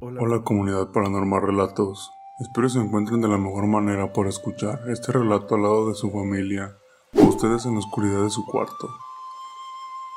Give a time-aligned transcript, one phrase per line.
[0.00, 2.12] Hola comunidad paranormal relatos.
[2.38, 6.08] Espero se encuentren de la mejor manera para escuchar este relato al lado de su
[6.12, 6.76] familia
[7.16, 8.88] o ustedes en la oscuridad de su cuarto.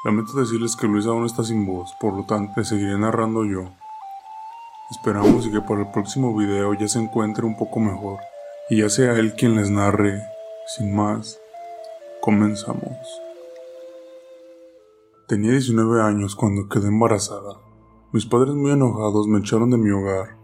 [0.05, 3.71] Lamento decirles que Luis aún está sin voz, por lo tanto le seguiré narrando yo.
[4.91, 8.19] Esperamos y que para el próximo video ya se encuentre un poco mejor
[8.69, 10.21] y ya sea él quien les narre.
[10.67, 11.39] Sin más,
[12.21, 13.19] comenzamos.
[15.27, 17.70] Tenía 19 años cuando quedé embarazada.
[18.13, 20.35] Mis padres muy enojados me echaron de mi hogar,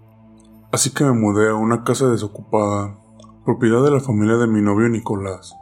[0.72, 2.98] así que me mudé a una casa desocupada,
[3.44, 5.54] propiedad de la familia de mi novio Nicolás.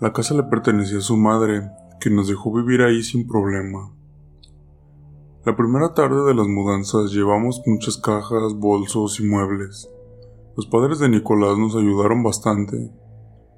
[0.00, 3.92] La casa le pertenecía a su madre, quien nos dejó vivir ahí sin problema.
[5.44, 9.90] La primera tarde de las mudanzas llevamos muchas cajas, bolsos y muebles.
[10.56, 12.90] Los padres de Nicolás nos ayudaron bastante.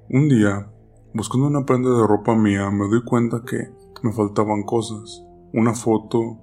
[0.09, 0.69] Un día,
[1.13, 3.69] buscando una prenda de ropa mía, me doy cuenta que
[4.01, 5.23] me faltaban cosas.
[5.53, 6.39] Una foto,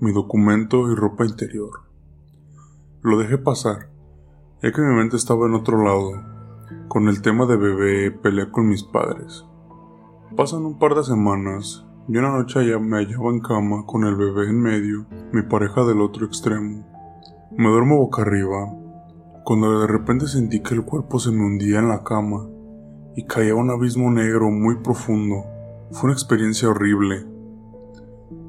[0.00, 1.82] mi documento y ropa interior.
[3.02, 3.90] Lo dejé pasar,
[4.62, 6.12] ya que mi mente estaba en otro lado.
[6.88, 9.44] Con el tema de bebé peleé con mis padres.
[10.34, 14.16] Pasan un par de semanas y una noche ya me hallaba en cama con el
[14.16, 16.86] bebé en medio, mi pareja del otro extremo.
[17.58, 18.72] Me duermo boca arriba,
[19.44, 22.48] cuando de repente sentí que el cuerpo se me hundía en la cama
[23.16, 25.44] y caía a un abismo negro muy profundo.
[25.90, 27.26] Fue una experiencia horrible.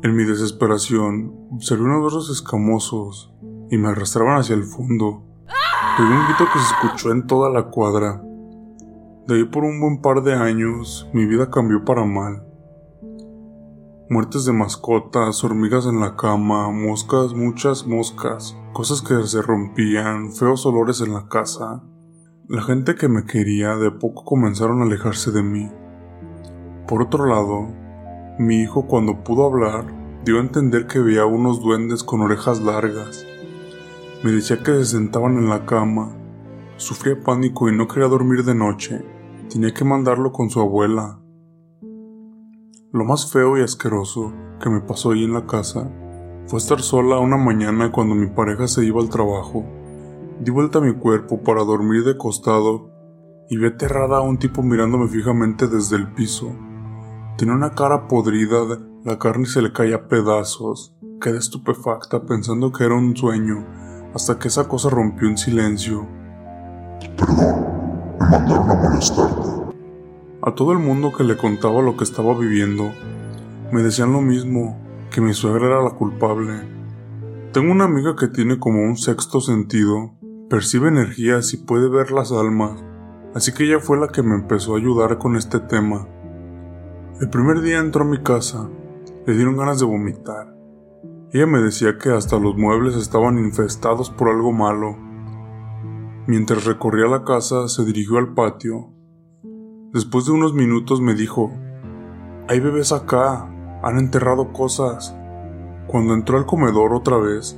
[0.04, 3.34] En mi desesperación, observé unos brazos escamosos
[3.72, 5.24] y me arrastraban hacia el fondo.
[5.98, 8.22] Tuve un grito que se escuchó en toda la cuadra.
[9.28, 12.46] De ahí por un buen par de años, mi vida cambió para mal.
[14.10, 20.64] Muertes de mascotas, hormigas en la cama, moscas, muchas moscas, cosas que se rompían, feos
[20.66, 21.82] olores en la casa.
[22.48, 25.72] La gente que me quería de poco comenzaron a alejarse de mí.
[26.88, 27.81] Por otro lado,
[28.40, 29.86] mi hijo cuando pudo hablar
[30.24, 33.26] dio a entender que veía unos duendes con orejas largas.
[34.24, 36.16] Me decía que se sentaban en la cama.
[36.78, 39.04] Sufría pánico y no quería dormir de noche.
[39.50, 41.20] Tenía que mandarlo con su abuela.
[42.92, 44.32] Lo más feo y asqueroso
[44.62, 45.92] que me pasó ahí en la casa
[46.48, 49.66] fue estar sola una mañana cuando mi pareja se iba al trabajo.
[50.40, 52.90] Di vuelta a mi cuerpo para dormir de costado
[53.50, 56.56] y vi aterrada a un tipo mirándome fijamente desde el piso.
[57.38, 58.60] Tenía una cara podrida,
[59.04, 60.96] la carne se le caía a pedazos.
[61.20, 63.66] Quedé estupefacta pensando que era un sueño,
[64.14, 66.08] hasta que esa cosa rompió en silencio.
[67.18, 67.66] Perdón,
[68.20, 69.50] me mandaron a molestarte.
[70.44, 72.92] A todo el mundo que le contaba lo que estaba viviendo,
[73.72, 74.80] me decían lo mismo,
[75.12, 76.62] que mi suegra era la culpable.
[77.54, 80.14] Tengo una amiga que tiene como un sexto sentido,
[80.50, 82.84] percibe energías y puede ver las almas,
[83.36, 86.08] así que ella fue la que me empezó a ayudar con este tema.
[87.22, 88.68] El primer día entró a mi casa,
[89.28, 90.56] le dieron ganas de vomitar.
[91.32, 94.98] Ella me decía que hasta los muebles estaban infestados por algo malo.
[96.26, 98.92] Mientras recorría la casa, se dirigió al patio.
[99.94, 101.52] Después de unos minutos me dijo,
[102.48, 103.48] hay bebés acá,
[103.84, 105.16] han enterrado cosas.
[105.86, 107.56] Cuando entró al comedor otra vez,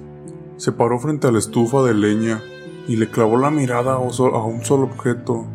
[0.57, 2.41] se paró frente a la estufa de leña
[2.85, 5.45] y le clavó la mirada a un solo objeto.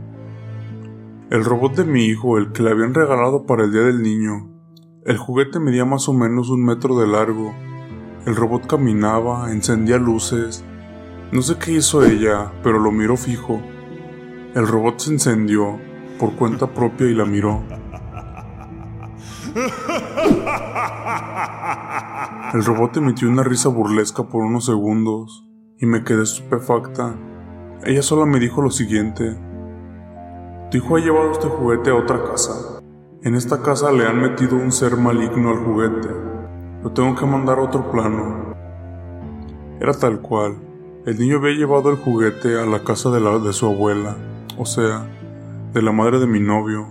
[1.31, 4.49] El robot de mi hijo, el que le habían regalado para el día del niño.
[5.05, 7.55] El juguete medía más o menos un metro de largo.
[8.25, 10.65] El robot caminaba, encendía luces.
[11.31, 13.61] No sé qué hizo ella, pero lo miró fijo.
[14.55, 15.79] El robot se encendió
[16.19, 17.63] por cuenta propia y la miró.
[22.55, 25.47] El robot emitió una risa burlesca por unos segundos
[25.79, 27.17] y me quedé estupefacta.
[27.85, 29.48] Ella solo me dijo lo siguiente.
[30.71, 32.83] Tu hijo ha llevado este juguete a otra casa.
[33.23, 36.09] En esta casa le han metido un ser maligno al juguete.
[36.83, 38.55] Lo tengo que mandar a otro plano.
[39.81, 40.59] Era tal cual.
[41.07, 44.19] El niño había llevado el juguete a la casa de, la, de su abuela,
[44.59, 45.07] o sea,
[45.73, 46.87] de la madre de mi novio.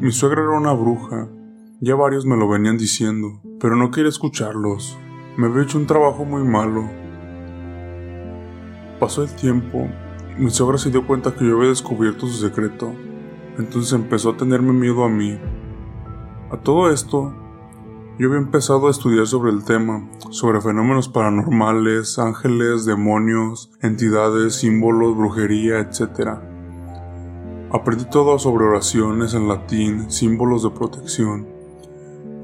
[0.00, 1.28] Mi suegra era una bruja.
[1.80, 4.98] Ya varios me lo venían diciendo, pero no quería escucharlos.
[5.36, 6.90] Me había hecho un trabajo muy malo.
[8.98, 9.86] Pasó el tiempo.
[10.40, 12.94] Mi suegra se dio cuenta que yo había descubierto su secreto.
[13.58, 15.38] Entonces empezó a tenerme miedo a mí.
[16.50, 17.34] A todo esto,
[18.18, 25.14] yo había empezado a estudiar sobre el tema, sobre fenómenos paranormales, ángeles, demonios, entidades, símbolos,
[25.14, 26.38] brujería, etc.
[27.70, 31.46] Aprendí todo sobre oraciones en latín, símbolos de protección.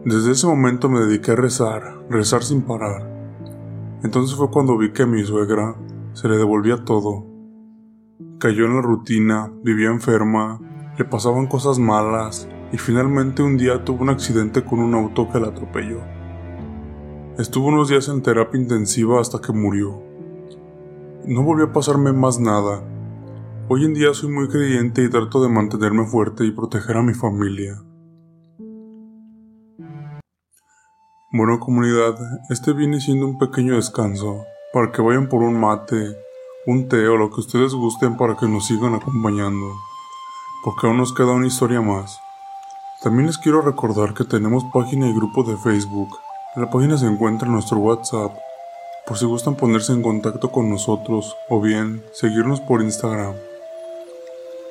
[0.04, 3.10] Desde ese momento me dediqué a rezar, rezar sin parar.
[4.02, 5.76] Entonces fue cuando vi que a mi suegra
[6.12, 7.35] se le devolvía todo.
[8.38, 10.58] Cayó en la rutina, vivía enferma,
[10.96, 15.38] le pasaban cosas malas y finalmente un día tuvo un accidente con un auto que
[15.38, 16.00] la atropelló.
[17.36, 20.02] Estuvo unos días en terapia intensiva hasta que murió.
[21.26, 22.82] No volvió a pasarme más nada.
[23.68, 27.12] Hoy en día soy muy creyente y trato de mantenerme fuerte y proteger a mi
[27.12, 27.82] familia.
[31.32, 32.14] Bueno comunidad,
[32.48, 36.16] este viene siendo un pequeño descanso para que vayan por un mate,
[36.66, 39.66] un té o lo que ustedes gusten para que nos sigan acompañando,
[40.64, 42.20] porque aún nos queda una historia más.
[43.02, 46.08] También les quiero recordar que tenemos página y grupo de Facebook.
[46.56, 48.32] En la página se encuentra nuestro WhatsApp,
[49.06, 53.34] por si gustan ponerse en contacto con nosotros o bien seguirnos por Instagram.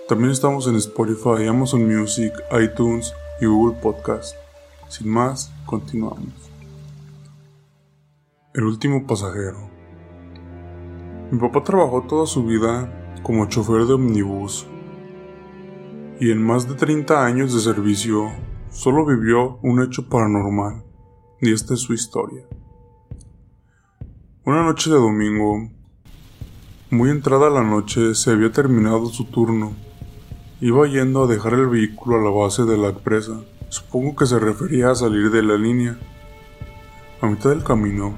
[0.09, 4.35] También estamos en Spotify, Amazon Music, iTunes y Google Podcast.
[4.89, 6.33] Sin más, continuamos.
[8.53, 9.74] El último pasajero.
[11.35, 14.65] Mi papá trabajó toda su vida como chofer de omnibus
[16.17, 18.31] y en más de 30 años de servicio
[18.69, 20.85] solo vivió un hecho paranormal,
[21.41, 22.45] y esta es su historia.
[24.45, 25.69] Una noche de domingo,
[26.89, 29.73] muy entrada la noche, se había terminado su turno.
[30.61, 33.41] Iba yendo a dejar el vehículo a la base de la empresa.
[33.67, 35.99] Supongo que se refería a salir de la línea.
[37.19, 38.13] A mitad del camino,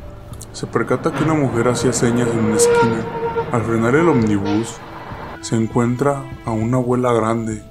[0.57, 3.05] se percata que una mujer hacía señas en una esquina.
[3.51, 4.77] Al frenar el omnibus,
[5.41, 7.63] se encuentra a una abuela grande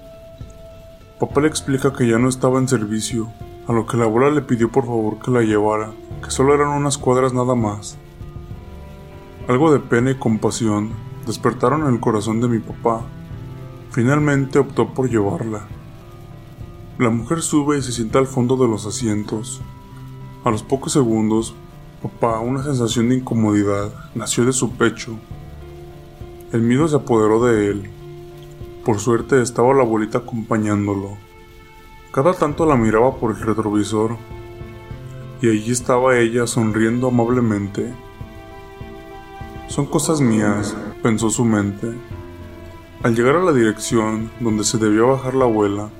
[1.18, 3.32] Papá le explica que ya no estaba en servicio,
[3.66, 5.90] a lo que la abuela le pidió por favor que la llevara,
[6.22, 7.98] que solo eran unas cuadras nada más.
[9.48, 10.92] Algo de pena y compasión
[11.26, 13.00] despertaron el corazón de mi papá.
[13.90, 15.66] Finalmente optó por llevarla.
[16.98, 19.62] La mujer sube y se sienta al fondo de los asientos.
[20.44, 21.56] A los pocos segundos,
[22.02, 25.18] papá, una sensación de incomodidad nació de su pecho.
[26.52, 27.90] El miedo se apoderó de él
[28.86, 31.16] por suerte estaba la abuelita acompañándolo.
[32.12, 34.16] Cada tanto la miraba por el retrovisor
[35.42, 37.92] y allí estaba ella sonriendo amablemente.
[39.66, 41.94] Son cosas mías, pensó su mente.
[43.02, 45.90] Al llegar a la dirección donde se debía bajar la abuela,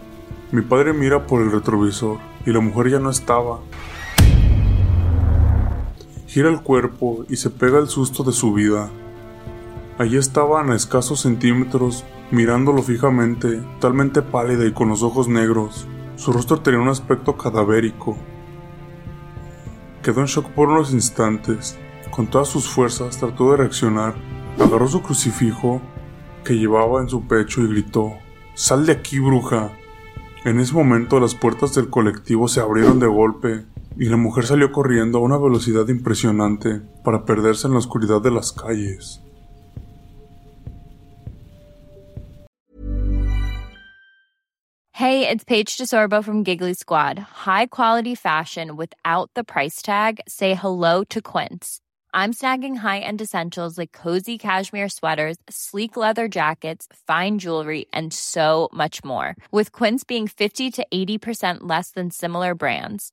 [0.52, 3.58] mi padre mira por el retrovisor y la mujer ya no estaba.
[6.36, 8.90] Gira el cuerpo y se pega el susto de su vida.
[9.96, 15.88] Allí estaban a escasos centímetros mirándolo fijamente, totalmente pálida y con los ojos negros.
[16.16, 18.18] Su rostro tenía un aspecto cadavérico.
[20.02, 21.78] Quedó en shock por unos instantes.
[22.10, 24.14] Con todas sus fuerzas trató de reaccionar.
[24.61, 25.80] Agarró su crucifijo
[26.44, 28.12] que llevaba en su pecho y gritó,
[28.52, 29.70] Sal de aquí, bruja.
[30.44, 33.64] En ese momento las puertas del colectivo se abrieron de golpe
[33.98, 38.30] y la mujer salió corriendo a una velocidad impresionante para perderse en la oscuridad de
[38.30, 39.20] las calles.
[44.92, 47.18] Hey, it's Paige DeSorbo from Giggly Squad.
[47.18, 50.20] High quality fashion without the price tag.
[50.26, 51.80] Say hello to Quince.
[52.14, 58.70] I'm snagging high-end essentials like cozy cashmere sweaters, sleek leather jackets, fine jewelry, and so
[58.72, 59.36] much more.
[59.50, 63.12] With Quince being 50 to 80% less than similar brands.